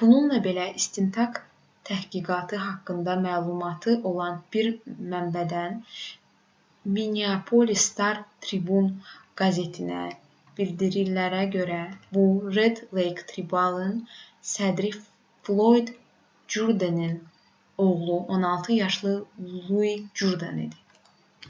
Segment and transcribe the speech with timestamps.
[0.00, 1.34] bununla belə istintaq
[1.88, 4.68] təhqiqatı haqqında məlumatı olan bir
[5.14, 5.74] mənbədən
[6.94, 9.12] minneapolis star-tribune
[9.42, 10.00] qəzetinə
[10.60, 11.82] bildirilənlərə görə
[12.16, 12.24] bu
[12.60, 13.94] red lake tribal"ın
[14.54, 15.96] sədri floyd
[16.56, 17.16] jurdenin
[17.88, 19.16] oğlu 16 yaşlı
[19.68, 21.10] lui jurden idi